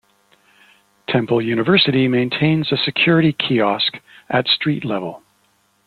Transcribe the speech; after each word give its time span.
Temple 1.07 1.43
University 1.43 2.07
maintains 2.07 2.71
a 2.71 2.75
security 2.77 3.33
kiosk 3.33 3.99
at 4.31 4.47
street 4.47 4.83
level. 4.83 5.21